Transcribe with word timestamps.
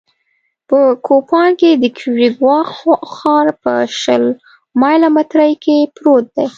په 0.69 0.79
کوپان 1.07 1.49
کې 1.59 1.69
د 1.73 1.85
کیوریګوا 1.97 2.57
ښار 3.15 3.47
په 3.63 3.73
شل 4.01 4.23
مایله 4.79 5.07
مترۍ 5.15 5.53
کې 5.63 5.77
پروت 5.95 6.25
دی 6.37 6.47